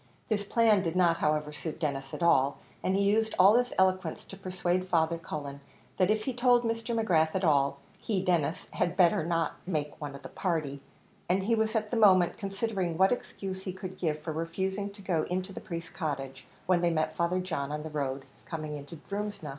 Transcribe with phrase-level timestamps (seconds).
[0.29, 4.25] This plan did not, however, suit Denis at all, and he used all his eloquence
[4.25, 5.61] to persuade Father Cullen,
[5.97, 6.99] that if he told Mr.
[6.99, 10.81] McGrath at all, he, Denis, had better not make one of the party;
[11.29, 15.03] and he was at the moment considering what excuse he could give for refusing to
[15.03, 18.95] go into the priest's cottage, when they met Father John on the road coming into
[18.95, 19.49] Drumsna.